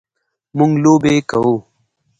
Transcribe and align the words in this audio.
مونږ 0.57 0.73
لوبې 0.83 1.15
کوو 1.29 1.55